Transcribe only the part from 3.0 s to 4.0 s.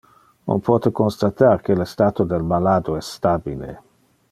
es stabile.